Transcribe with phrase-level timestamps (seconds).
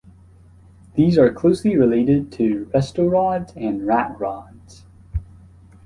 [0.95, 4.83] These are closely related to resto rods and rat rods.